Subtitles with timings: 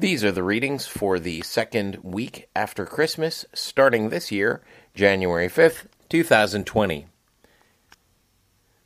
[0.00, 4.62] These are the readings for the second week after Christmas, starting this year,
[4.94, 7.04] January 5th, 2020.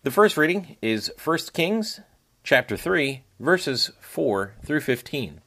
[0.03, 2.01] The first reading is 1 Kings
[2.43, 5.41] chapter 3, verses 4 through 15.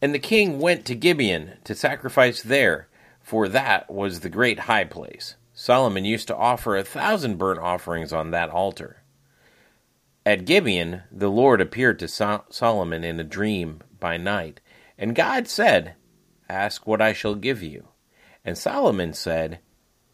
[0.00, 2.88] And the king went to Gibeon to sacrifice there,
[3.20, 5.36] for that was the great high place.
[5.52, 9.02] Solomon used to offer a thousand burnt offerings on that altar.
[10.24, 14.60] At Gibeon, the Lord appeared to Sol- Solomon in a dream by night,
[14.98, 15.94] and God said,
[16.48, 17.88] Ask what I shall give you.
[18.44, 19.60] And Solomon said,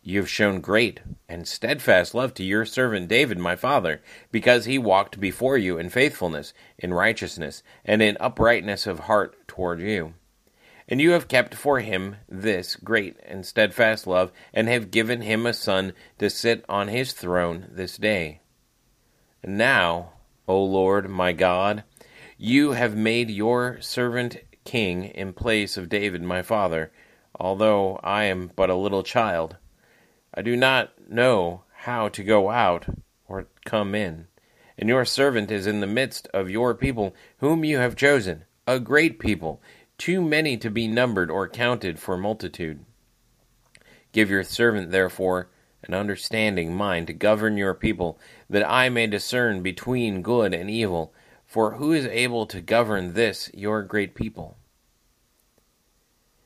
[0.03, 4.79] You have shown great and steadfast love to your servant David, my father, because he
[4.79, 10.13] walked before you in faithfulness, in righteousness, and in uprightness of heart toward you.
[10.87, 15.47] And you have kept for him this great and steadfast love, and have given him
[15.47, 18.43] a son to sit on his throne this day.
[19.43, 20.13] And now,
[20.47, 21.85] O Lord my God,
[22.41, 26.93] you have made your servant king in place of David my father,
[27.35, 29.57] although I am but a little child.
[30.33, 32.87] I do not know how to go out
[33.27, 34.29] or come in.
[34.79, 38.79] And your servant is in the midst of your people, whom you have chosen, a
[38.79, 39.61] great people,
[39.97, 42.85] too many to be numbered or counted for multitude.
[44.13, 45.49] Give your servant, therefore,
[45.83, 48.17] an understanding mind to govern your people,
[48.49, 51.13] that I may discern between good and evil.
[51.49, 54.59] For who is able to govern this your great people?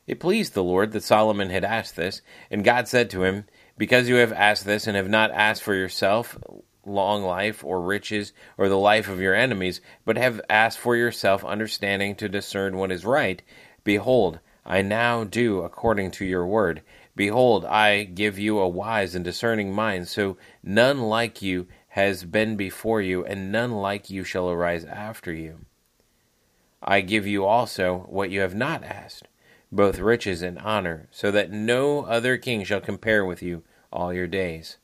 [0.07, 2.23] It pleased the Lord that Solomon had asked this,
[2.53, 5.75] and God said to him, Because you have asked this, and have not asked for
[5.75, 6.39] yourself
[6.87, 11.45] long life, or riches, or the life of your enemies, but have asked for yourself
[11.45, 13.43] understanding to discern what is right,
[13.83, 16.81] behold, I now do according to your word.
[17.17, 22.57] Behold, I give you a wise and discerning mind, so none like you has been
[22.57, 25.61] before you, and none like you shall arise after you.
[26.83, 29.29] I give you also what you have not asked,
[29.71, 34.27] both riches and honor, so that no other king shall compare with you all your
[34.27, 34.79] days.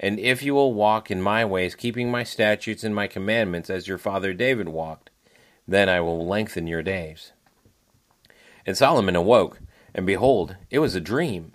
[0.00, 3.88] And if you will walk in my ways, keeping my statutes and my commandments as
[3.88, 5.10] your father David walked,
[5.66, 7.32] then I will lengthen your days.
[8.64, 9.60] And Solomon awoke
[9.94, 11.54] and behold, it was a dream.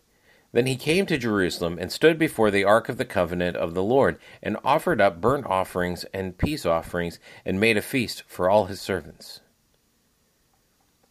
[0.54, 3.84] Then he came to Jerusalem and stood before the ark of the covenant of the
[3.84, 8.66] Lord, and offered up burnt offerings and peace offerings, and made a feast for all
[8.66, 9.42] his servants.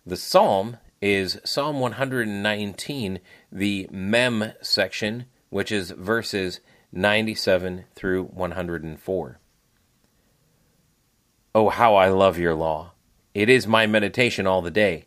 [0.06, 3.18] The psalm is Psalm 119,
[3.50, 6.60] the Mem section, which is verses
[6.92, 9.40] 97 through 104.
[11.54, 12.92] Oh, how I love your law!
[13.34, 15.06] It is my meditation all the day.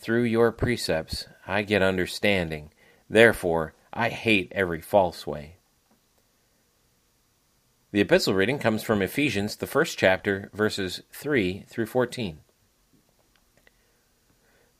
[0.00, 2.72] Through your precepts I get understanding.
[3.08, 5.56] Therefore, I hate every false way.
[7.92, 12.38] The epistle reading comes from Ephesians, the first chapter, verses 3 through 14.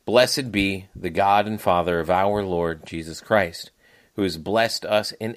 [0.07, 3.73] Blessed be the God and Father of our Lord Jesus Christ,
[4.15, 5.37] who has blessed us in,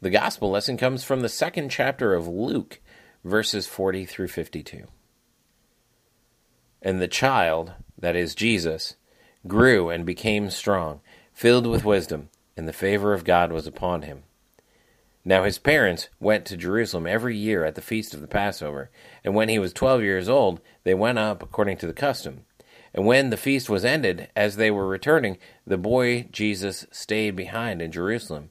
[0.00, 2.78] The gospel lesson comes from the second chapter of Luke,
[3.24, 4.84] verses 40 through 52.
[6.80, 8.94] And the child, that is Jesus,
[9.48, 11.00] grew and became strong,
[11.32, 14.22] filled with wisdom, and the favor of God was upon him.
[15.24, 18.92] Now his parents went to Jerusalem every year at the feast of the Passover,
[19.24, 22.44] and when he was twelve years old, they went up according to the custom.
[22.94, 27.82] And when the feast was ended, as they were returning, the boy Jesus stayed behind
[27.82, 28.50] in Jerusalem.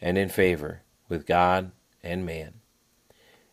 [0.00, 2.54] and in favor with God and man.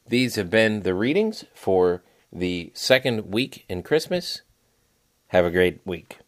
[0.08, 4.42] These have been the readings for the second week in Christmas.
[5.28, 6.20] Have a great week.